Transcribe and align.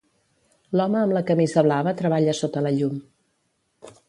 L'home 0.79 0.97
amb 1.01 1.15
la 1.17 1.23
camisa 1.29 1.65
blava 1.69 1.95
treballa 2.01 2.37
sota 2.41 2.65
la 2.69 2.73
llum. 2.79 3.01